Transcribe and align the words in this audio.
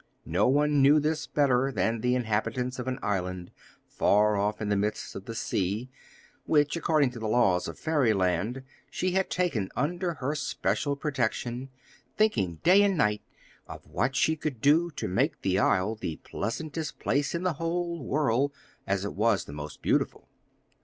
No 0.25 0.47
one 0.47 0.81
knew 0.81 0.99
this 0.99 1.27
better 1.27 1.71
than 1.71 2.01
the 2.01 2.15
inhabitants 2.15 2.79
of 2.79 2.87
an 2.87 2.97
island 3.03 3.51
far 3.85 4.35
off 4.35 4.59
in 4.59 4.69
the 4.69 4.75
midst 4.75 5.15
of 5.15 5.25
the 5.25 5.35
sea, 5.35 5.91
which, 6.47 6.75
according 6.75 7.11
to 7.11 7.19
the 7.19 7.27
laws 7.27 7.67
of 7.67 7.77
fairyland, 7.77 8.63
she 8.89 9.11
had 9.11 9.29
taken 9.29 9.69
under 9.75 10.15
her 10.15 10.33
special 10.33 10.95
protection, 10.95 11.69
thinking 12.17 12.55
day 12.63 12.81
and 12.81 12.97
night 12.97 13.21
of 13.67 13.85
what 13.85 14.15
she 14.15 14.35
could 14.35 14.59
do 14.59 14.89
to 14.89 15.07
make 15.07 15.43
the 15.43 15.59
isle 15.59 15.93
the 15.93 16.15
pleasantest 16.23 16.97
place 16.97 17.35
in 17.35 17.43
the 17.43 17.53
whole 17.61 18.03
world, 18.03 18.51
as 18.87 19.05
it 19.05 19.13
was 19.13 19.45
the 19.45 19.53
most 19.53 19.83
beautiful. 19.83 20.27